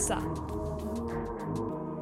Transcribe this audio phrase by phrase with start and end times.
[0.00, 0.22] Elsa.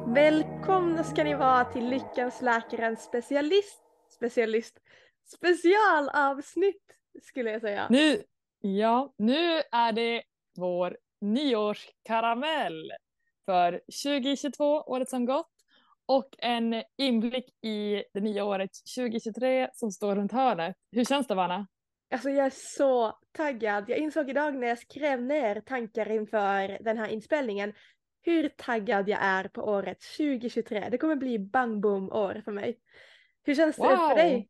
[0.07, 4.79] Välkomna ska ni vara till Lyckans läkarens specialist, specialist,
[5.35, 6.83] specialavsnitt
[7.21, 7.87] skulle jag säga.
[7.89, 8.23] Nu,
[8.61, 10.23] ja, nu är det
[10.57, 12.91] vår nyårskaramell
[13.45, 13.71] för
[14.03, 15.51] 2022, året som gått,
[16.05, 20.75] och en inblick i det nya året 2023 som står runt hörnet.
[20.91, 21.67] Hur känns det, Vanna?
[22.11, 23.89] Alltså jag är så taggad.
[23.89, 27.73] Jag insåg idag när jag skrev ner tankar inför den här inspelningen
[28.21, 30.87] hur taggad jag är på året 2023.
[30.91, 32.79] Det kommer bli bang boom år för mig.
[33.43, 34.49] Hur känns det för dig?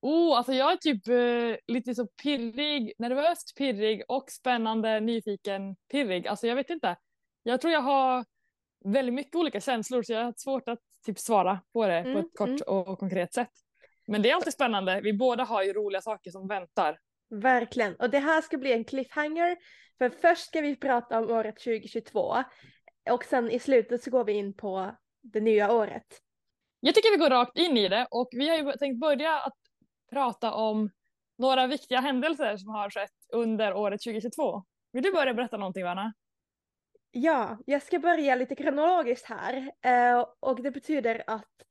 [0.00, 6.26] Oh, alltså jag är typ eh, lite så pirrig, nervöst pirrig och spännande, nyfiken, pirrig.
[6.26, 6.96] Alltså jag vet inte.
[7.42, 8.24] Jag tror jag har
[8.84, 12.18] väldigt mycket olika känslor så jag har svårt att typ svara på det mm, på
[12.18, 12.62] ett kort mm.
[12.66, 13.50] och konkret sätt.
[14.12, 15.00] Men det är alltid spännande.
[15.00, 16.98] Vi båda har ju roliga saker som väntar.
[17.30, 17.96] Verkligen.
[17.96, 19.56] Och det här ska bli en cliffhanger.
[19.98, 22.44] För först ska vi prata om året 2022.
[23.10, 26.06] Och sen i slutet så går vi in på det nya året.
[26.80, 29.56] Jag tycker vi går rakt in i det och vi har ju tänkt börja att
[30.10, 30.90] prata om
[31.38, 34.64] några viktiga händelser som har skett under året 2022.
[34.92, 36.12] Vill du börja berätta någonting Vanna?
[37.10, 39.72] Ja, jag ska börja lite kronologiskt här.
[39.82, 41.62] Eh, och det betyder att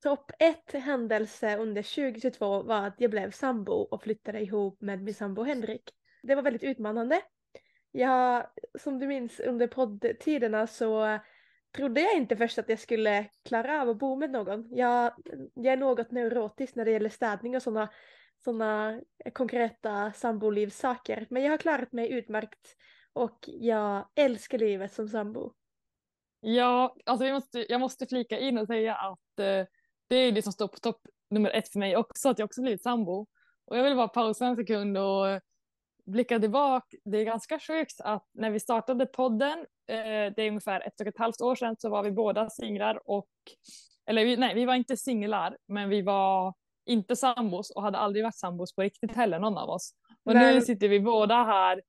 [0.00, 5.14] topp ett händelse under 2022 var att jag blev sambo och flyttade ihop med min
[5.14, 5.90] sambo Henrik.
[6.22, 7.22] Det var väldigt utmanande.
[7.92, 8.46] Jag,
[8.78, 11.18] som du minns under poddtiderna så
[11.76, 14.76] trodde jag inte först att jag skulle klara av att bo med någon.
[14.76, 15.12] Jag,
[15.54, 17.88] jag är något neurotisk när det gäller städning och sådana
[18.44, 19.00] såna
[19.32, 21.26] konkreta sambolivssaker.
[21.30, 22.76] Men jag har klarat mig utmärkt
[23.12, 25.52] och jag älskar livet som sambo.
[26.40, 29.66] Ja, alltså jag måste, jag måste flika in och säga att eh,
[30.10, 31.00] det är det som står på topp
[31.30, 33.26] nummer ett för mig också, att jag också blivit sambo.
[33.64, 35.40] Och jag vill bara pausa en sekund och
[36.06, 36.96] blicka tillbaka.
[37.04, 41.06] Det är ganska sjukt att när vi startade podden, eh, det är ungefär ett och
[41.06, 43.28] ett halvt år sedan, så var vi båda singlar och,
[44.06, 46.54] eller vi, nej, vi var inte singlar, men vi var
[46.86, 49.94] inte sambos och hade aldrig varit sambos på riktigt heller, någon av oss.
[50.24, 50.54] Och men...
[50.54, 51.82] nu sitter vi båda här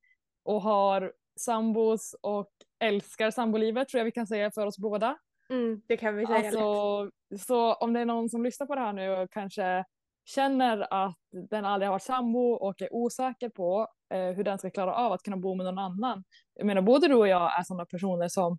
[0.44, 5.18] och har sambos och älskar sambolivet tror jag vi kan säga för oss båda.
[5.51, 7.41] Mm, det kan vi säga alltså, lätt.
[7.41, 9.85] Så om det är någon som lyssnar på det här nu och kanske
[10.25, 11.17] känner att
[11.50, 15.11] den aldrig har varit sambo och är osäker på eh, hur den ska klara av
[15.11, 16.23] att kunna bo med någon annan.
[16.53, 18.57] Jag menar både du och jag är sådana personer som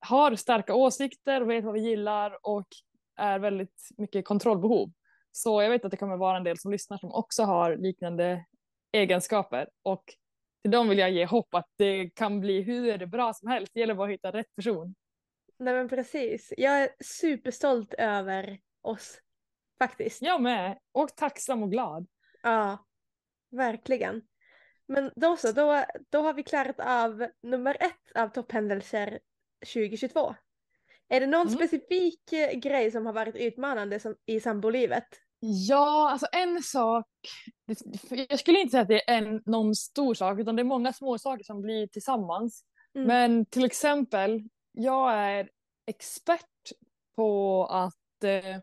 [0.00, 2.66] har starka åsikter och vet vad vi gillar och
[3.16, 4.92] är väldigt mycket kontrollbehov.
[5.32, 8.44] Så jag vet att det kommer vara en del som lyssnar som också har liknande
[8.92, 10.04] egenskaper och
[10.62, 13.72] till dem vill jag ge hopp att det kan bli hur bra som helst.
[13.74, 14.94] Det gäller bara att hitta rätt person.
[15.62, 16.52] Nej men precis.
[16.56, 19.20] Jag är superstolt över oss
[19.78, 20.22] faktiskt.
[20.22, 20.78] Jag med.
[20.92, 22.06] Och tacksam och glad.
[22.42, 22.86] Ja,
[23.50, 24.22] verkligen.
[24.88, 29.18] Men då så, då, då har vi klarat av nummer ett av topphändelser
[29.74, 30.34] 2022.
[31.08, 31.58] Är det någon mm.
[31.58, 35.06] specifik eh, grej som har varit utmanande som, i sambolivet?
[35.40, 37.06] Ja, alltså en sak.
[38.10, 40.92] Jag skulle inte säga att det är en, någon stor sak utan det är många
[40.92, 42.64] små saker som blir tillsammans.
[42.94, 43.08] Mm.
[43.08, 44.42] Men till exempel,
[44.72, 45.50] jag är
[45.86, 46.72] expert
[47.16, 48.58] på att eh,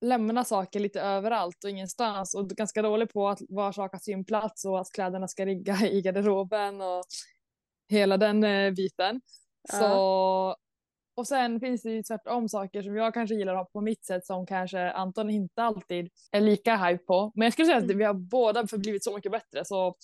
[0.00, 4.24] lämna saker lite överallt och ingenstans och ganska dålig på att var sak har sin
[4.24, 7.04] plats och att kläderna ska rigga i garderoben och
[7.88, 9.20] hela den eh, biten.
[9.72, 9.78] Ja.
[9.78, 10.56] Så
[11.18, 14.04] och sen finns det ju tvärtom saker som jag kanske gillar att ha på mitt
[14.04, 17.32] sätt som kanske Anton inte alltid är lika hype på.
[17.34, 17.98] Men jag skulle säga att mm.
[17.98, 19.96] vi har båda blivit så mycket bättre så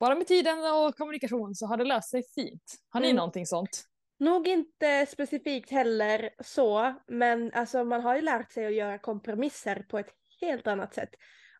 [0.00, 2.62] bara med tiden och kommunikation så har det löst sig fint.
[2.88, 3.16] Har ni mm.
[3.16, 3.84] någonting sånt?
[4.20, 9.86] Nog inte specifikt heller så, men alltså man har ju lärt sig att göra kompromisser
[9.88, 11.10] på ett helt annat sätt.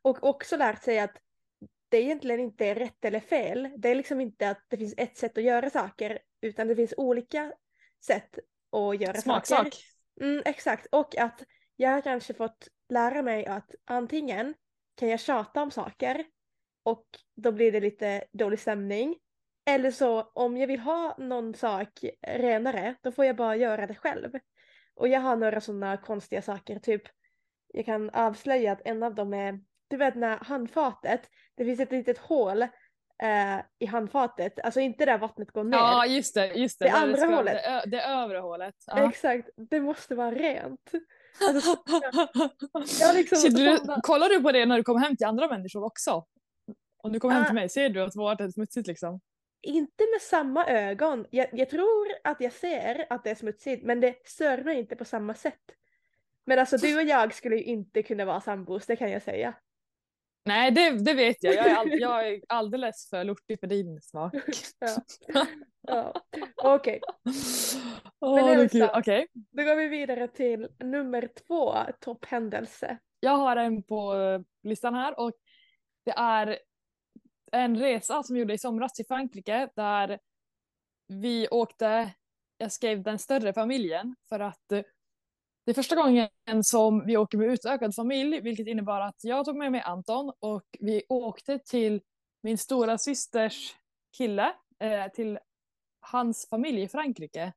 [0.02, 1.16] Och också lärt sig att
[1.88, 3.68] det egentligen inte är rätt eller fel.
[3.76, 6.94] Det är liksom inte att det finns ett sätt att göra saker, utan det finns
[6.96, 7.52] olika
[8.06, 8.38] sätt
[8.70, 9.58] och göra Smaksak.
[9.58, 9.80] saker.
[10.20, 11.42] Mm, exakt, och att
[11.76, 14.54] jag har kanske fått lära mig att antingen
[14.94, 16.24] kan jag tjata om saker
[16.82, 19.16] och då blir det lite dålig stämning.
[19.74, 21.88] Eller så om jag vill ha någon sak
[22.26, 24.30] renare då får jag bara göra det själv.
[24.94, 27.02] Och jag har några sådana konstiga saker, typ
[27.72, 31.20] jag kan avslöja att en av dem är, du vet när handfatet,
[31.56, 35.78] det finns ett litet hål eh, i handfatet, alltså inte där vattnet går ner.
[35.78, 36.84] Ja just det, just det.
[36.84, 37.64] Det, det andra ska, hålet.
[37.64, 38.74] Det, det övre hålet.
[38.86, 39.08] Ja.
[39.08, 40.90] Exakt, det måste vara rent.
[42.72, 45.84] Alltså, jag liksom, du, kollar du på det när du kommer hem till andra människor
[45.84, 46.26] också?
[47.02, 49.20] Om du kommer hem till mig, ser du att vårt är smutsigt liksom?
[49.62, 51.26] Inte med samma ögon.
[51.30, 54.96] Jag, jag, tror att jag ser att det är smutsigt men det stör mig inte
[54.96, 55.60] på samma sätt.
[56.46, 59.54] Men alltså du och jag skulle ju inte kunna vara sambos, det kan jag säga.
[60.44, 61.54] Nej, det, det vet jag.
[61.54, 64.34] Jag är, all, jag är alldeles för lortig för din smak.
[64.78, 65.46] Ja.
[65.80, 66.14] ja.
[66.56, 67.00] Okej,
[68.70, 68.90] kul.
[68.94, 69.26] Okej.
[69.32, 72.98] då går vi vidare till nummer två topphändelse.
[73.20, 74.14] Jag har en på
[74.62, 75.32] listan här och
[76.04, 76.58] det är
[77.52, 80.18] en resa som vi gjorde i somras till Frankrike där
[81.08, 82.10] vi åkte,
[82.58, 84.82] jag skrev den större familjen för att eh,
[85.64, 86.28] det är första gången
[86.62, 90.64] som vi åker med utökad familj vilket innebar att jag tog med mig Anton och
[90.80, 92.00] vi åkte till
[92.42, 93.74] min stora systers
[94.16, 95.38] kille, eh, till
[96.00, 97.52] hans familj i Frankrike.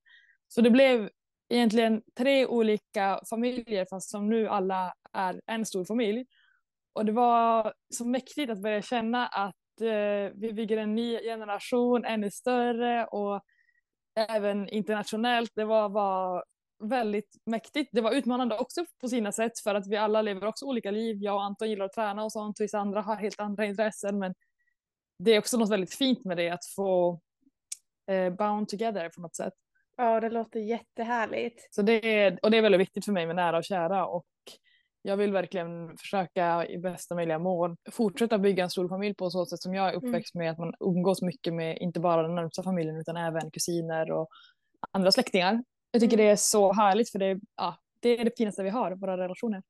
[0.47, 1.09] Så det blev
[1.49, 6.25] egentligen tre olika familjer fast som nu alla är en stor familj.
[6.93, 9.55] Och det var så mäktigt att börja känna att
[10.33, 13.41] vi bygger en ny generation, ännu större och
[14.29, 15.51] även internationellt.
[15.55, 16.43] Det var, var
[16.83, 17.89] väldigt mäktigt.
[17.93, 21.17] Det var utmanande också på sina sätt för att vi alla lever också olika liv.
[21.19, 24.33] Jag och Anton gillar att träna och sånt, vissa andra har helt andra intressen men
[25.19, 27.21] det är också något väldigt fint med det att få
[28.11, 29.53] eh, bound together på något sätt.
[29.97, 31.67] Ja, det låter jättehärligt.
[31.75, 34.25] Så det är, och det är väldigt viktigt för mig med nära och kära och
[35.05, 39.45] jag vill verkligen försöka i bästa möjliga mån fortsätta bygga en stor familj på så
[39.45, 42.63] sätt som jag är uppväxt med att man umgås mycket med inte bara den närmsta
[42.63, 44.27] familjen utan även kusiner och
[44.91, 45.63] andra släktingar.
[45.91, 46.25] Jag tycker Mm.
[46.25, 49.63] det är så härligt för det, ja, det är det finaste vi har, våra relationer.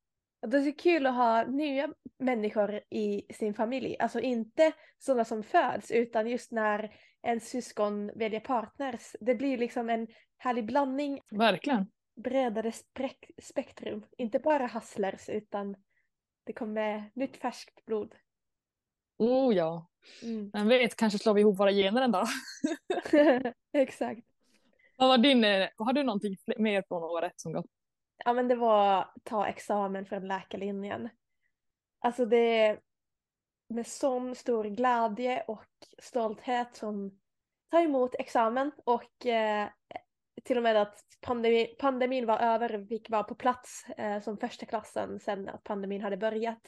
[0.47, 1.89] Det är så kul att ha nya
[2.19, 3.95] människor i sin familj.
[3.99, 9.15] Alltså inte sådana som föds utan just när en syskon väljer partners.
[9.19, 10.07] Det blir liksom en
[10.37, 11.85] härlig blandning, Verkligen.
[12.15, 14.05] Bredare spek- spektrum.
[14.17, 15.75] Inte bara hustlers utan
[16.43, 18.15] det kommer nytt färskt blod.
[19.17, 19.87] Oh ja.
[20.23, 20.51] Mm.
[20.53, 22.27] Vem vet, kanske slår vi ihop våra gener en dag.
[23.73, 24.21] Exakt.
[24.97, 27.65] Vad var din, eh, har du någonting mer från året som gått?
[28.25, 31.09] Ja men det var ta examen från läkarlinjen.
[31.99, 32.79] Alltså det är
[33.67, 35.65] med sån stor glädje och
[36.01, 37.19] stolthet som
[37.71, 39.69] tar emot examen och eh,
[40.43, 44.37] till och med att pandemi, pandemin var över och fick vara på plats eh, som
[44.37, 46.61] första klassen sen att pandemin hade börjat.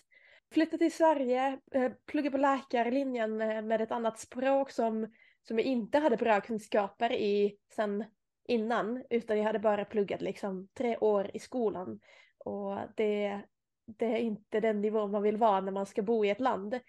[0.53, 5.13] Flytta till Sverige, eh, plugga på läkarlinjen eh, med ett annat språk som,
[5.47, 8.05] som jag inte hade bra kunskaper i sen
[8.47, 11.99] innan utan jag hade bara pluggat liksom tre år i skolan
[12.37, 13.41] och det,
[13.85, 16.79] det är inte den nivån man vill vara när man ska bo i ett land.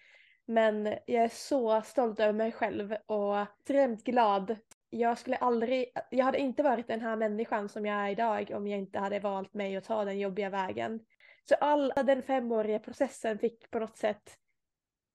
[0.46, 4.56] Men jag är så stolt över mig själv och extremt glad.
[4.96, 8.66] Jag skulle aldrig, jag hade inte varit den här människan som jag är idag om
[8.66, 11.00] jag inte hade valt mig att ta den jobbiga vägen.
[11.48, 14.36] Så all den femåriga processen fick på något sätt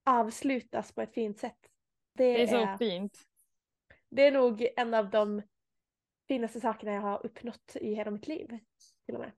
[0.06, 1.58] avslutas på ett fint sätt.
[2.18, 3.18] Det, Det är så är, fint.
[4.10, 5.42] det är nog en av de
[6.28, 8.48] finaste sakerna jag har uppnått i hela mitt liv.
[9.06, 9.32] Till och med.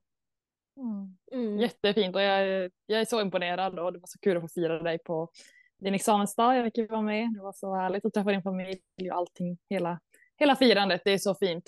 [1.32, 1.58] Mm.
[1.58, 4.48] Jättefint och jag, är- jag är så imponerad och det var så kul att få
[4.48, 5.30] fira dig på
[5.78, 6.56] din examensdag.
[6.56, 7.28] Jag fick vara med.
[7.34, 8.80] Det var så härligt att träffa din familj
[9.12, 9.58] och allting.
[9.70, 10.00] Hela,
[10.38, 11.64] hela firandet, det är så fint.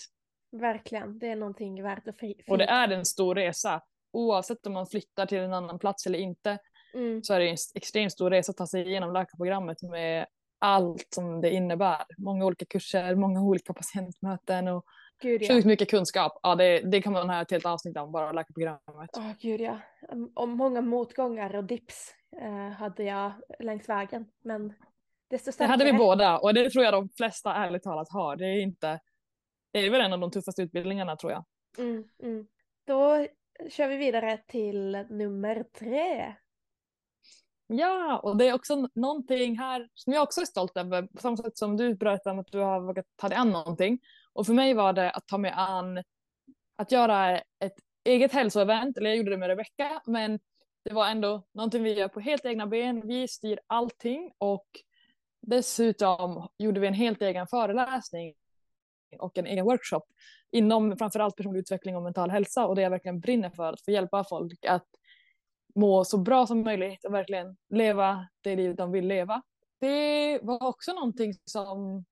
[0.53, 2.75] Verkligen, det är någonting värt att fi- Och det fira.
[2.77, 3.83] är en stor resa.
[4.13, 6.59] Oavsett om man flyttar till en annan plats eller inte
[6.95, 7.23] Mm.
[7.23, 10.27] så är det en extremt stor resa att ta sig igenom läkarprogrammet med
[10.59, 12.05] allt som det innebär.
[12.19, 14.85] Många olika kurser, många olika patientmöten och
[15.23, 15.49] Gud ja.
[15.55, 16.39] sjukt mycket kunskap.
[16.43, 19.11] Ja, det, det kan man ha ett helt avsnitt om, bara läkarprogrammet.
[19.17, 19.79] Åh gud ja.
[20.35, 24.27] Och många motgångar och dips eh, hade jag längs vägen.
[24.44, 24.73] Men
[25.31, 25.71] desto Det starkare.
[25.73, 28.37] hade vi båda och det tror jag de flesta ärligt talat har.
[28.37, 29.01] Det är inte,
[29.73, 31.45] det är väl en av de tuffaste utbildningarna tror jag.
[31.79, 32.47] Mm, mm.
[32.87, 33.27] Då
[33.71, 36.35] kör vi vidare till nummer tre.
[37.67, 41.37] Ja, och det är också någonting här som jag också är stolt över, på samma
[41.37, 43.99] sätt som du berättade om att du har vågat ta dig an någonting.
[44.33, 46.03] Och för mig var det att ta mig an
[46.77, 50.41] att göra ett eget hälsoevent, eller jag gjorde det med Rebecka, men
[50.85, 53.06] det var ändå någonting vi gör på helt egna ben.
[53.06, 54.67] Vi styr allting och
[55.46, 58.34] dessutom gjorde vi en helt egen föreläsning
[59.19, 60.03] och en egen workshop
[60.50, 63.91] inom framförallt personlig utveckling och mental hälsa och det jag verkligen brinner för, att få
[63.91, 64.86] hjälpa folk att
[65.74, 69.43] må så bra som möjligt och verkligen leva det liv de vill leva.
[69.81, 72.05] Det var också någonting som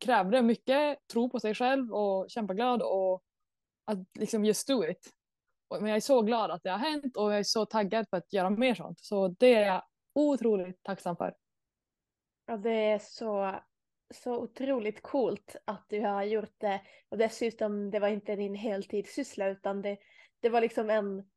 [0.00, 3.22] krävde mycket tro på sig själv och kämpaglöd och
[3.84, 5.10] att liksom just do it.
[5.80, 8.16] Men jag är så glad att det har hänt och jag är så taggad på
[8.16, 9.00] att göra mer sånt.
[9.00, 9.82] Så det är jag
[10.14, 11.34] otroligt tacksam för.
[12.46, 13.60] Ja, det är så,
[14.14, 16.80] så otroligt coolt att du har gjort det.
[17.08, 19.98] Och dessutom, det var inte din heltidssyssla utan det,
[20.40, 21.28] det var liksom en,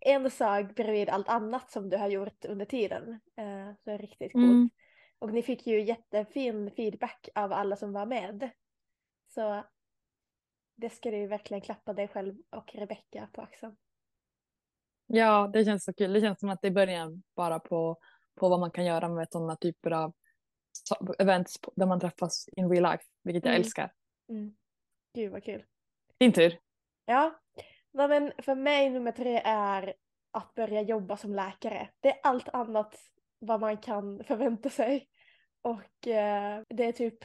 [0.00, 3.20] en sak bredvid allt annat som du har gjort under tiden.
[3.36, 4.44] Eh, så det är riktigt coolt.
[4.44, 4.70] Mm.
[5.18, 8.50] Och ni fick ju jättefin feedback av alla som var med.
[9.28, 9.64] Så
[10.74, 13.76] det ska du verkligen klappa dig själv och Rebecka på axeln.
[15.06, 16.12] Ja, det känns så kul.
[16.12, 17.98] Det känns som att det är början bara på
[18.34, 20.12] på vad man kan göra med sådana typer av
[21.18, 23.60] events där man träffas in real life, vilket jag Mm.
[23.60, 23.92] älskar.
[24.28, 24.54] Mm.
[25.14, 25.64] Gud vad kul.
[26.18, 26.58] Din tur.
[27.04, 27.38] Ja,
[27.94, 29.94] Nej, men för mig nummer tre är
[30.30, 31.88] att börja jobba som läkare.
[32.00, 32.96] Det är allt annat
[33.38, 35.08] vad man kan förvänta sig.
[35.62, 37.18] Och eh, det är typ,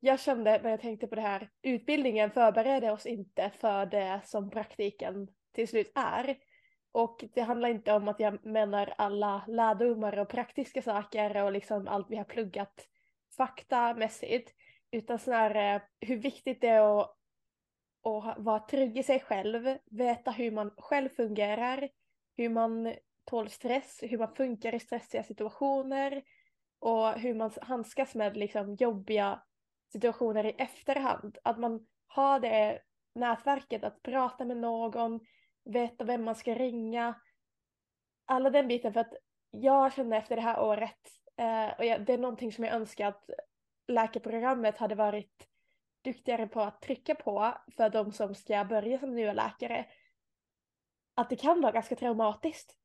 [0.00, 4.50] jag kände när jag tänkte på det här, utbildningen förbereder oss inte för det som
[4.50, 6.36] praktiken till slut är.
[6.96, 11.88] Och det handlar inte om att jag menar alla lärdomar och praktiska saker och liksom
[11.88, 12.88] allt vi har pluggat
[13.36, 14.54] faktamässigt.
[14.90, 17.16] Utan snarare hur viktigt det är att,
[18.02, 21.88] att vara trygg i sig själv, veta hur man själv fungerar,
[22.36, 26.22] hur man tål stress, hur man funkar i stressiga situationer
[26.78, 29.42] och hur man handskas med liksom jobbiga
[29.92, 31.38] situationer i efterhand.
[31.44, 32.80] Att man har det
[33.14, 35.20] nätverket att prata med någon,
[35.66, 37.14] veta vem man ska ringa.
[38.24, 39.14] Alla den biten för att
[39.50, 41.00] jag känner efter det här året,
[41.36, 43.30] eh, och jag, det är någonting som jag önskar att
[43.88, 45.48] läkarprogrammet hade varit
[46.04, 49.86] duktigare på att trycka på för de som ska börja som nya läkare.
[51.14, 52.76] Att det kan vara ganska traumatiskt.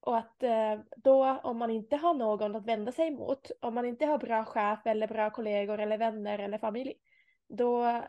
[0.00, 3.86] Och att eh, då om man inte har någon att vända sig mot, om man
[3.86, 6.94] inte har bra chef eller bra kollegor eller vänner eller familj,
[7.48, 8.02] då,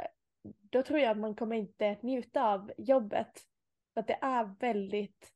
[0.43, 3.41] då tror jag att man kommer inte njuta av jobbet.
[3.95, 5.33] För att det är väldigt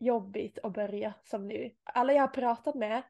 [0.00, 1.74] jobbigt att börja som nu.
[1.84, 3.02] Alla jag har pratat med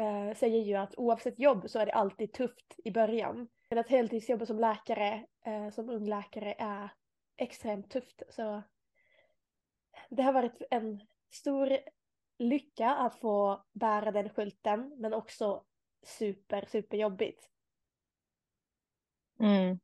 [0.00, 3.48] eh, säger ju att oavsett jobb så är det alltid tufft i början.
[3.70, 6.88] Men att heltidsjobba som läkare, eh, som ung läkare är
[7.36, 8.22] extremt tufft.
[8.28, 8.62] Så
[10.10, 11.00] det har varit en
[11.32, 11.78] stor
[12.38, 15.64] lycka att få bära den skylten men också
[16.02, 17.50] super, super jobbigt.
[19.40, 19.78] Mm.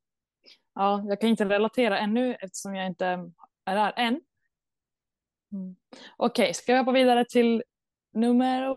[0.74, 3.32] Ja, jag kan inte relatera ännu eftersom jag inte
[3.64, 4.20] är än.
[5.52, 5.76] Mm.
[6.16, 7.62] Okej, ska vi hoppa vidare till
[8.12, 8.76] nummer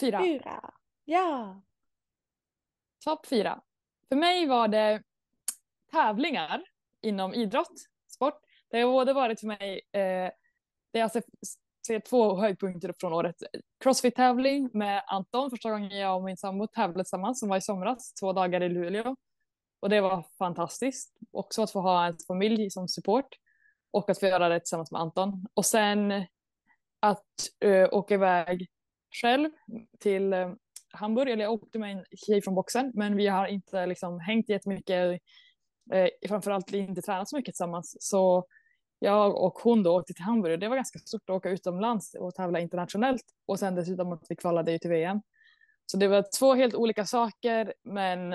[0.00, 0.22] fyra?
[0.22, 0.74] Fyra.
[1.04, 1.62] Ja.
[3.04, 3.60] Topp fyra.
[4.08, 5.02] För mig var det
[5.92, 6.62] tävlingar
[7.02, 8.40] inom idrott, sport.
[8.70, 10.30] Det har både varit för mig, eh,
[10.92, 11.20] det är alltså
[11.86, 13.36] ser två höjdpunkter från året.
[13.84, 18.14] Crossfit-tävling med Anton, första gången jag och min sambo tävlade tillsammans, som var i somras,
[18.14, 19.16] två dagar i Luleå.
[19.80, 21.14] Och det var fantastiskt.
[21.32, 23.28] Också att få ha en familj som support
[23.90, 25.46] och att få göra det tillsammans med Anton.
[25.54, 26.26] Och sen
[27.00, 27.24] att
[27.64, 28.68] uh, åka iväg
[29.22, 29.50] själv
[29.98, 30.54] till uh,
[30.92, 34.48] Hamburg, eller jag åkte med en tjej från boxen, men vi har inte liksom hängt
[34.48, 35.20] jättemycket,
[35.94, 37.96] uh, framförallt inte tränat så mycket tillsammans.
[38.00, 38.46] Så
[38.98, 42.14] jag och hon då åkte till Hamburg och det var ganska stort att åka utomlands
[42.14, 45.20] och tävla internationellt och sen dessutom att vi kvalade ju till VM.
[45.86, 48.32] Så det var två helt olika saker men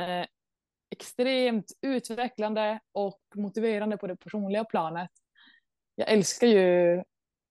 [0.89, 5.09] extremt utvecklande och motiverande på det personliga planet.
[5.95, 7.03] Jag älskar ju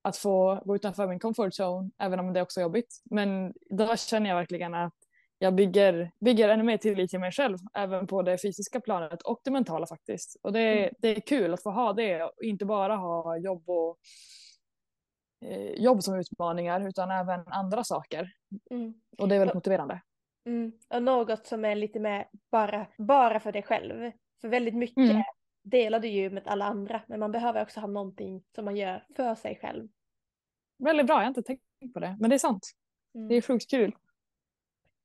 [0.02, 3.02] att få gå utanför min comfort zone även om det också är jobbigt.
[3.04, 4.94] Men då känner jag verkligen att
[5.38, 9.40] jag bygger, bygger ännu mer tillit till mig själv, även på det fysiska planet och
[9.44, 10.36] det mentala faktiskt.
[10.42, 10.94] Och det, mm.
[10.98, 13.98] det är kul att få ha det och inte bara ha jobb och
[15.44, 18.30] eh, jobb som utmaningar utan även andra saker.
[18.70, 18.94] Mm.
[19.18, 20.00] Och det är väldigt motiverande.
[20.46, 20.72] Mm.
[20.88, 24.12] Och något som är lite mer bara, bara för dig själv.
[24.40, 25.22] För väldigt mycket mm.
[25.64, 29.06] Delar du ju med alla andra men man behöver också ha någonting som man gör
[29.16, 29.88] för sig själv.
[30.78, 31.62] Väldigt bra, jag har inte tänkt
[31.94, 32.70] på det men det är sant.
[33.14, 33.28] Mm.
[33.28, 33.94] Det är sjukt kul.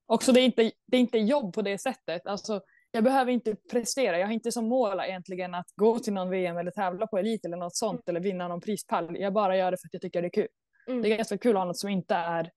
[0.06, 2.28] Också det är, inte, det är inte jobb på det sättet.
[2.28, 2.62] Alltså,
[2.92, 4.20] jag behöver inte prestera.
[4.20, 7.46] Jag har inte som mål egentligen att gå till någon VM eller tävla på elit
[7.46, 9.18] eller något sånt eller vinna någon prispall.
[9.20, 10.48] Jag bara gör det för att jag tycker det är kul.
[10.88, 11.02] Mm.
[11.02, 12.52] Det är ganska kul att ha något som inte är...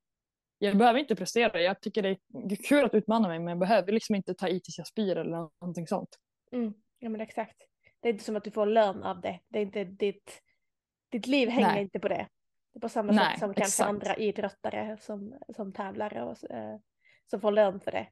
[0.59, 1.61] Jag behöver inte prestera.
[1.61, 4.61] Jag tycker det är kul att utmana mig men jag behöver liksom inte ta i
[4.61, 6.19] tills jag spyr eller någonting sånt.
[6.53, 6.75] Mm.
[6.99, 7.57] Ja men exakt.
[8.03, 9.41] Det är inte som att du får lön av det.
[9.49, 10.43] Det är inte ditt...
[11.09, 11.83] Ditt liv hänger Nej.
[11.83, 12.29] inte på det.
[12.73, 13.89] Det är på samma Nej, sätt som kanske exakt.
[13.89, 16.79] andra idrottare som, som tävlar och eh,
[17.27, 18.09] som får lön för det.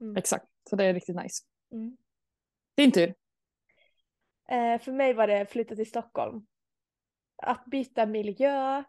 [0.00, 0.16] Mm.
[0.16, 1.44] Exakt, så det är riktigt nice.
[1.72, 1.96] Mm.
[2.76, 3.14] Din tur.
[4.48, 6.46] Eh, för mig var det flytta till Stockholm.
[7.36, 8.84] Att byta miljö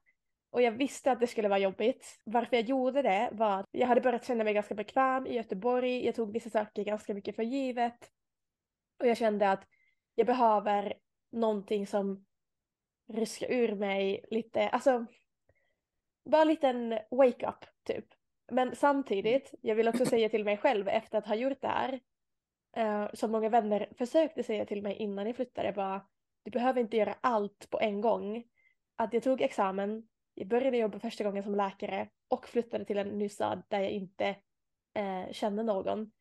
[0.50, 2.20] och jag visste att det skulle vara jobbigt.
[2.24, 6.06] Varför jag gjorde det var att jag hade börjat känna mig ganska bekväm i Göteborg.
[6.06, 8.12] Jag tog vissa saker ganska mycket för givet.
[9.00, 9.68] Och jag kände att
[10.16, 10.94] jag behöver
[11.32, 12.26] någonting som
[13.08, 15.06] ryska ur mig lite, alltså
[16.26, 18.06] bara en liten wake-up typ.
[18.52, 22.00] Men samtidigt, jag vill också säga till mig själv efter att ha gjort det här,
[22.76, 26.08] eh, som många vänner försökte säga till mig innan jag flyttade, bara
[26.44, 28.44] du behöver inte göra allt på en gång.
[28.96, 33.08] Att jag tog examen, jag började jobba första gången som läkare och flyttade till en
[33.08, 34.36] ny stad där jag inte
[34.94, 36.12] eh, kände någon.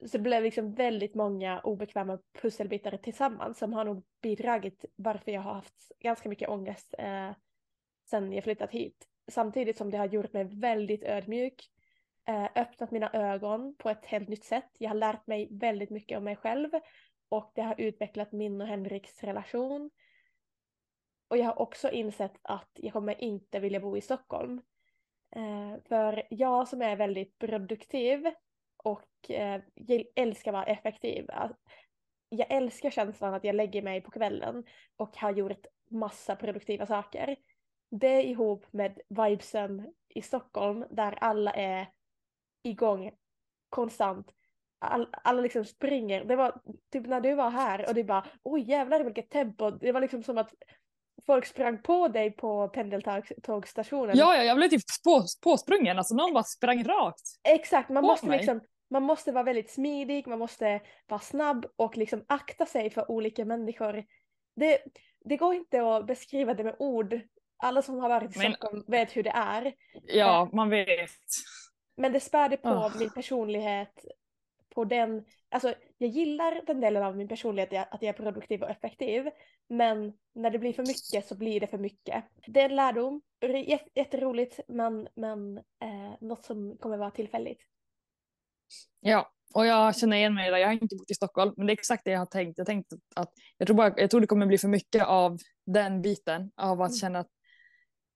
[0.00, 5.40] Så det blev liksom väldigt många obekväma pusselbitar tillsammans som har nog bidragit varför jag
[5.40, 7.30] har haft ganska mycket ångest eh,
[8.10, 9.06] sen jag flyttat hit.
[9.28, 11.70] samtidigt som det har gjort mig väldigt ödmjuk,
[12.28, 14.70] eh, öppnat mina ögon på ett helt nytt sätt.
[14.78, 16.70] Jag har lärt mig väldigt mycket om mig själv
[17.28, 19.90] och det har utvecklat min och Henriks relation.
[21.28, 24.62] Och jag har också insett att jag kommer inte vilja bo i Stockholm.
[25.36, 28.26] Eh, för jag som är väldigt produktiv
[28.86, 29.60] och eh,
[30.16, 31.26] älskar att vara effektiv.
[32.28, 34.64] Jag älskar känslan att jag lägger mig på kvällen
[34.96, 37.36] och har gjort massa produktiva saker.
[37.90, 41.86] Det ihop med vibesen i Stockholm där alla är
[42.62, 43.10] igång
[43.68, 44.32] konstant.
[44.78, 46.24] All, alla liksom springer.
[46.24, 46.60] Det var
[46.92, 49.70] typ när du var här och det bara oj jävlar vilket tempo.
[49.70, 50.54] Det var liksom som att
[51.26, 54.16] folk sprang på dig på pendeltågstationen.
[54.16, 55.98] Ja, ja, jag blev typ på, påsprungen.
[55.98, 57.22] Alltså någon bara sprang rakt.
[57.48, 58.38] Exakt, man måste mig.
[58.38, 63.10] liksom man måste vara väldigt smidig, man måste vara snabb och liksom akta sig för
[63.10, 64.04] olika människor.
[64.56, 64.78] Det,
[65.24, 67.20] det går inte att beskriva det med ord.
[67.56, 68.52] Alla som har varit i Men...
[68.52, 69.74] Stockholm vet hur det är.
[70.02, 71.10] Ja, eh, man vet.
[71.96, 72.98] Men det spädde på oh.
[72.98, 74.04] min personlighet
[74.74, 78.70] på den, alltså jag gillar den delen av min personlighet att jag är produktiv och
[78.70, 79.30] effektiv.
[79.68, 82.24] Men när det blir för mycket så blir det för mycket.
[82.46, 83.22] Det är en lärdom,
[83.94, 87.60] jätteroligt men, men eh, något som kommer vara tillfälligt.
[89.00, 90.58] Ja, och jag känner igen mig där.
[90.58, 92.58] Jag har inte bott i Stockholm, men det är exakt det jag har tänkt.
[92.58, 96.02] Jag tänkt att jag tror, bara, jag tror det kommer bli för mycket av den
[96.02, 96.98] biten, av att mm.
[96.98, 97.30] känna att,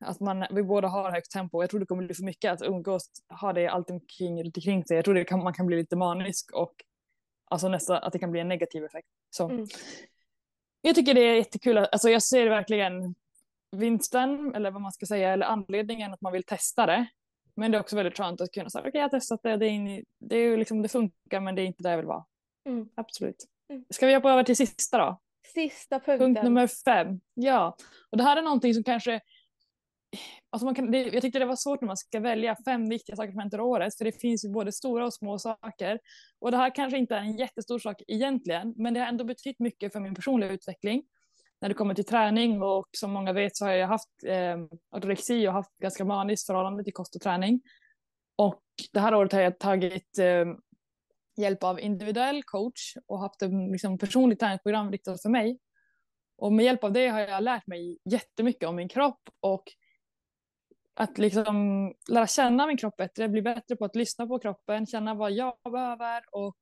[0.04, 1.62] att man, vi båda har högt tempo.
[1.62, 4.84] Jag tror det kommer bli för mycket att umgås, ha det allt omkring, lite kring
[4.84, 4.96] sig.
[4.96, 6.74] Jag tror det kan, man kan bli lite manisk och
[7.50, 9.08] alltså nästa, att det kan bli en negativ effekt.
[9.30, 9.48] Så.
[9.48, 9.66] Mm.
[10.80, 13.14] Jag tycker det är jättekul, alltså jag ser verkligen
[13.76, 17.06] vinsten, eller vad man ska säga, eller anledningen att man vill testa det.
[17.56, 19.56] Men det är också väldigt skönt att kunna säga, okej okay, jag har testat det,
[19.56, 22.24] det, är, det, är liksom, det funkar men det är inte där jag vill vara.
[22.68, 22.88] Mm.
[22.94, 23.46] Absolut.
[23.70, 23.84] Mm.
[23.90, 25.20] Ska vi hoppa över till sista då?
[25.54, 26.18] Sista punkten.
[26.18, 27.20] Punkt nummer fem.
[27.34, 27.76] Ja,
[28.10, 29.20] och det här är någonting som kanske
[30.50, 33.16] Alltså man kan, det, jag tyckte det var svårt när man ska välja fem viktiga
[33.16, 35.98] saker som händer året, för det finns ju både stora och små saker.
[36.38, 39.58] Och det här kanske inte är en jättestor sak egentligen, men det har ändå betytt
[39.58, 41.02] mycket för min personliga utveckling
[41.60, 44.56] när det kommer till träning och som många vet så har jag haft eh,
[44.96, 47.60] ortorexi och haft ganska maniskt förhållande till kost och träning.
[48.36, 50.46] Och det här året har jag tagit eh,
[51.36, 55.58] hjälp av individuell coach och haft ett liksom, personligt träningsprogram riktat för mig.
[56.38, 59.64] Och med hjälp av det har jag lärt mig jättemycket om min kropp och
[60.94, 65.14] att liksom lära känna min kropp bättre, bli bättre på att lyssna på kroppen, känna
[65.14, 66.56] vad jag behöver och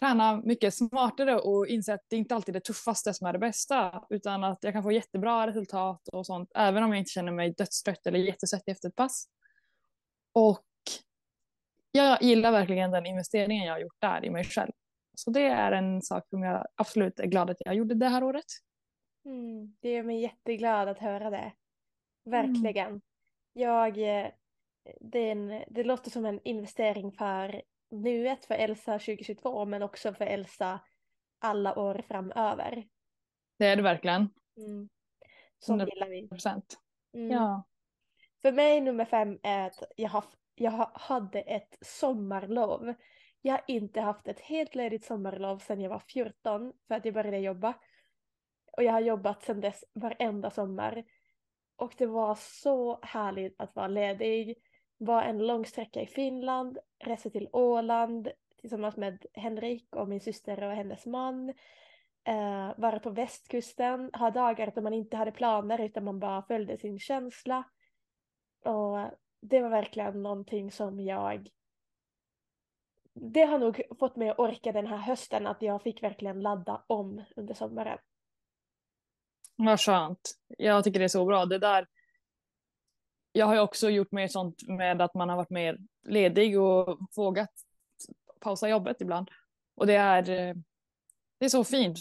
[0.00, 3.38] träna mycket smartare och inse att det inte alltid är det tuffaste som är det
[3.38, 7.32] bästa utan att jag kan få jättebra resultat och sånt även om jag inte känner
[7.32, 9.26] mig dödstrött eller jättesvettig efter ett pass.
[10.32, 10.64] Och
[11.92, 14.72] jag gillar verkligen den investeringen jag har gjort där i mig själv.
[15.14, 18.24] Så det är en sak som jag absolut är glad att jag gjorde det här
[18.24, 18.44] året.
[19.24, 21.52] Mm, det gör mig jätteglad att höra det.
[22.24, 22.86] Verkligen.
[22.86, 23.00] Mm.
[23.52, 24.30] Jag, eh,
[25.00, 30.24] det, en, det låter som en investering för nuet för Elsa 2022 men också för
[30.24, 30.80] Elsa
[31.38, 32.88] alla år framöver.
[33.58, 34.28] Det är det verkligen.
[34.56, 34.88] Mm.
[35.58, 36.28] Så gillar vi.
[37.14, 37.30] Mm.
[37.30, 37.64] Ja.
[38.42, 40.24] För mig nummer fem är att jag, har,
[40.54, 42.94] jag hade ett sommarlov.
[43.42, 47.14] Jag har inte haft ett helt ledigt sommarlov sedan jag var 14 för att jag
[47.14, 47.74] började jobba.
[48.76, 51.04] Och jag har jobbat sedan dess varenda sommar.
[51.76, 54.56] Och det var så härligt att vara ledig
[55.00, 58.28] var en lång sträcka i Finland, resa till Åland
[58.60, 61.48] tillsammans med Henrik och min syster och hennes man.
[62.24, 66.78] Eh, vara på västkusten, ha dagar då man inte hade planer utan man bara följde
[66.78, 67.64] sin känsla.
[68.64, 69.10] Och
[69.40, 71.50] det var verkligen någonting som jag
[73.14, 76.84] det har nog fått mig att orka den här hösten att jag fick verkligen ladda
[76.86, 77.98] om under sommaren.
[79.56, 80.38] Vad skönt.
[80.58, 81.46] Jag tycker det är så bra.
[81.46, 81.86] Det där
[83.32, 86.98] jag har ju också gjort mer sånt med att man har varit mer ledig och
[87.16, 87.50] vågat
[88.40, 89.30] pausa jobbet ibland.
[89.76, 90.54] Och det är, eh,
[91.38, 91.98] det är så fint.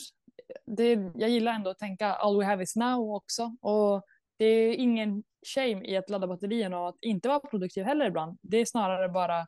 [0.66, 3.56] Det, jag gillar ändå att tänka all we have is now också.
[3.62, 4.04] Och
[4.38, 8.40] det är ingen shame i att ladda batterierna och att inte vara produktiv heller ibland.
[8.42, 9.48] Det är snarare bara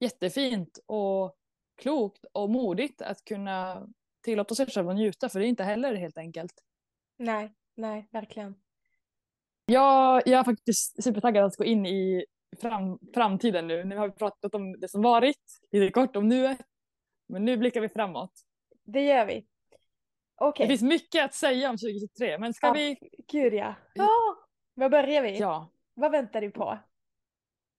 [0.00, 1.36] jättefint och
[1.76, 3.88] klokt och modigt att kunna
[4.24, 6.52] tillåta sig själv att njuta för det är inte heller helt enkelt.
[7.18, 8.54] Nej, nej, verkligen.
[9.70, 12.24] Jag, jag är faktiskt supertaggad att gå in i
[12.60, 13.84] fram, framtiden nu.
[13.84, 16.58] Nu har vi pratat om det som varit, lite kort om nuet,
[17.28, 18.32] men nu blickar vi framåt.
[18.84, 19.46] Det gör vi.
[20.36, 20.66] Okay.
[20.66, 22.98] Det finns mycket att säga om 2023, men ska ja, vi...
[23.28, 23.74] Gud ja.
[23.98, 24.34] Oh,
[24.74, 25.38] vad börjar vi?
[25.38, 25.70] Ja.
[25.94, 26.78] Vad väntar du på?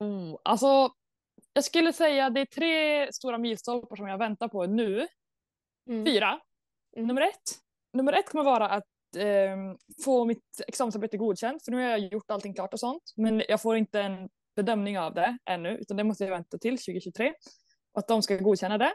[0.01, 0.89] Mm, alltså,
[1.53, 5.07] jag skulle säga det är tre stora milstolpar som jag väntar på nu.
[5.89, 6.05] Mm.
[6.05, 6.39] Fyra.
[6.95, 7.07] Mm.
[7.07, 7.59] Nummer ett.
[7.93, 9.57] Nummer ett kommer vara att eh,
[10.03, 13.13] få mitt examensarbete godkänt, för nu har jag gjort allting klart och sånt.
[13.15, 16.77] Men jag får inte en bedömning av det ännu, utan det måste jag vänta till
[16.77, 17.33] 2023.
[17.93, 18.93] Att de ska godkänna det.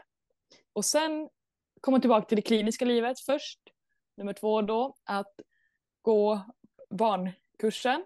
[0.73, 1.29] Och sen
[1.81, 3.59] komma tillbaka till det kliniska livet först.
[4.17, 5.33] Nummer två då, att
[6.01, 6.41] gå
[6.89, 8.05] barnkursen,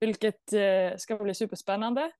[0.00, 2.12] vilket eh, ska bli superspännande.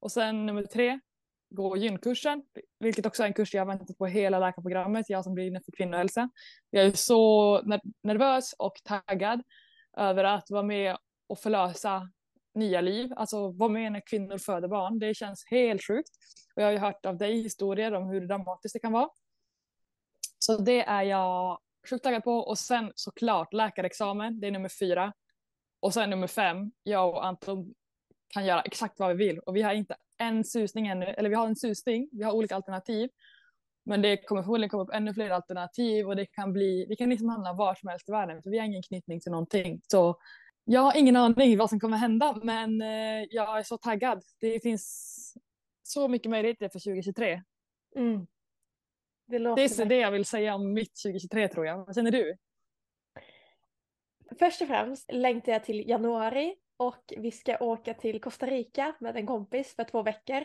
[0.00, 1.00] Och sen nummer tre,
[1.50, 2.42] gå gynkursen,
[2.78, 5.72] vilket också är en kurs jag har väntat på hela läkarprogrammet, jag som brinner för
[5.72, 6.30] kvinnohälsa.
[6.70, 7.60] Jag är så
[8.02, 9.42] nervös och taggad
[9.96, 12.10] över att vara med och förlösa
[12.54, 14.98] nya liv, alltså vara med när kvinnor föder barn.
[14.98, 16.10] Det känns helt sjukt.
[16.54, 19.08] Och jag har ju hört av dig historier om hur dramatiskt det kan vara.
[20.38, 21.58] Så det är jag
[21.90, 25.12] sjukt taggad på och sen såklart läkarexamen, det är nummer fyra.
[25.80, 27.74] Och sen nummer fem, jag och Anton
[28.28, 31.34] kan göra exakt vad vi vill och vi har inte en susning ännu, eller vi
[31.34, 33.10] har en susning, vi har olika alternativ.
[33.84, 37.10] Men det kommer förmodligen komma upp ännu fler alternativ och det kan bli, vi kan
[37.10, 39.80] liksom hamna var som helst i världen för vi har ingen knytning till någonting.
[39.86, 40.16] Så
[40.64, 44.22] jag har ingen aning vad som kommer hända men eh, jag är så taggad.
[44.40, 45.34] Det finns
[45.82, 47.42] så mycket möjligheter för 2023.
[47.96, 48.26] Mm.
[49.26, 51.86] Det, det är det jag vill säga om mitt 2023 tror jag.
[51.86, 52.36] Vad känner du?
[54.38, 59.16] Först och främst längtar jag till januari och vi ska åka till Costa Rica med
[59.16, 60.42] en kompis för två veckor.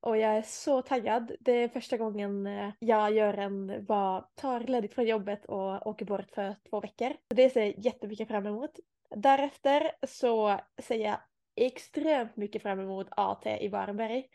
[0.00, 1.32] Och jag är så taggad.
[1.40, 6.04] Det är första gången eh, jag gör en, bara tar ledigt från jobbet och åker
[6.04, 7.12] bort för två veckor.
[7.28, 8.70] Det ser jag jättemycket fram emot.
[9.16, 11.20] Därefter så ser jag
[11.56, 14.26] extremt mycket fram emot AT i Varberg.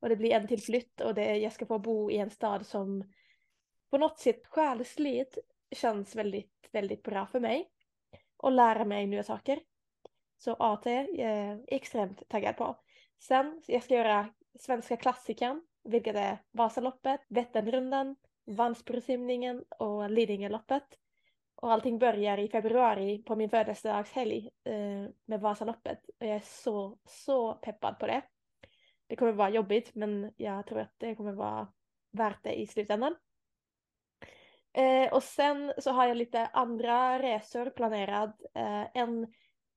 [0.00, 2.66] Och det blir en till flytt och det, jag ska få bo i en stad
[2.66, 3.12] som
[3.90, 5.38] på något sätt själsligt
[5.76, 7.68] känns väldigt, väldigt bra för mig.
[8.36, 9.60] Och lära mig nya saker.
[10.36, 12.76] Så AT är jag extremt taggad på.
[13.18, 20.98] Sen, jag ska göra Svenska klassikern, vilket är Vasaloppet, Vätternrundan, Vansbrosimningen och Lidingöloppet.
[21.56, 25.98] Och allting börjar i februari på min födelsedagshelg eh, med Vasaloppet.
[26.20, 28.22] Och jag är så, så peppad på det.
[29.06, 31.68] Det kommer vara jobbigt men jag tror att det kommer vara
[32.12, 33.16] värt det i slutändan.
[34.72, 38.32] Eh, och sen så har jag lite andra resor planerad.
[38.54, 39.32] Eh, en,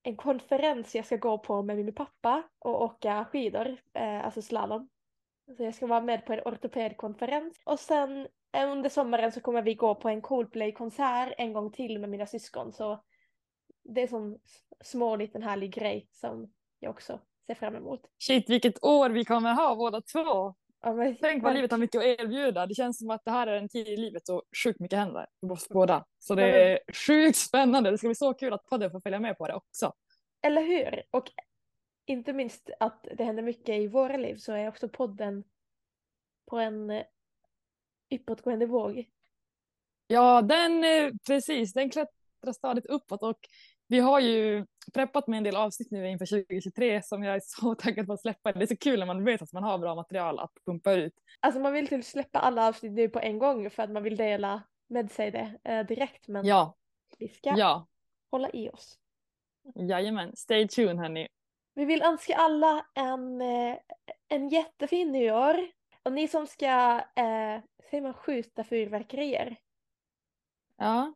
[0.07, 4.89] en konferens jag ska gå på med min pappa och åka skidor, eh, alltså slalom.
[5.57, 7.61] Så jag ska vara med på en ortopedkonferens.
[7.63, 11.99] Och sen eh, under sommaren så kommer vi gå på en Coldplay-konsert en gång till
[11.99, 12.73] med mina syskon.
[12.73, 13.03] Så
[13.83, 14.39] det är en
[14.83, 18.01] små liten härlig grej som jag också ser fram emot.
[18.17, 20.55] Shit vilket år vi kommer ha båda två!
[20.87, 22.65] Ja, men, Tänk vad livet har mycket att erbjuda.
[22.67, 25.27] Det känns som att det här är en tid i livet så sjukt mycket händer
[25.39, 26.05] för oss båda.
[26.19, 27.91] Så det är sjukt spännande.
[27.91, 29.93] Det ska bli så kul att podden får följa med på det också.
[30.41, 31.03] Eller hur?
[31.11, 31.31] Och
[32.05, 35.43] inte minst att det händer mycket i våra liv så är också podden
[36.45, 37.03] på en eh,
[38.15, 39.05] uppåtgående våg.
[40.07, 43.39] Ja, den eh, precis, den klättrar stadigt uppåt och
[43.87, 47.75] vi har ju preppat med en del avsnitt nu inför 2023 som jag är så
[47.79, 48.51] taggad på att släppa.
[48.51, 51.13] Det är så kul när man vet att man har bra material att pumpa ut.
[51.39, 54.17] Alltså man vill typ släppa alla avsnitt nu på en gång för att man vill
[54.17, 56.75] dela med sig det eh, direkt men ja.
[57.17, 57.87] vi ska ja.
[58.31, 58.99] hålla i oss.
[59.75, 61.27] Jajamän, stay tuned hörni.
[61.73, 63.77] Vi vill önska alla en, eh,
[64.27, 65.71] en jättefin nyår.
[66.03, 69.55] Och ni som ska, eh, säger man skjuta fyrverkerier?
[70.77, 71.13] Ja,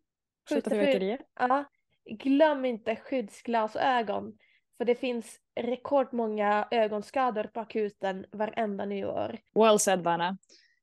[0.49, 1.21] skjuta fyrverkerier.
[1.39, 1.65] Ja,
[2.05, 4.33] glöm inte skyddsglasögon.
[4.77, 9.39] För det finns rekordmånga ögonskador på akuten varenda nyår.
[9.55, 10.37] Well said Vanna.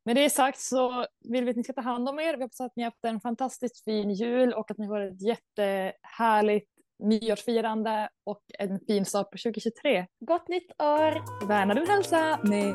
[0.04, 2.36] Med det sagt så vill vi att ni ska ta hand om er.
[2.36, 5.22] Vi hoppas att ni har haft en fantastiskt fin jul och att ni får ett
[5.22, 10.06] jättehärligt nyårsfirande och en fin start på 2023.
[10.20, 11.46] Gott nytt år!
[11.48, 12.74] Värna din hälsa med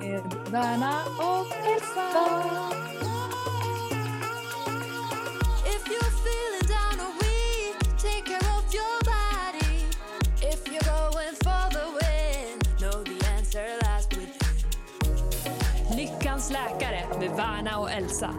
[0.52, 2.93] Värna och Elsa!
[16.54, 18.30] Läkare med Värna och Elsa.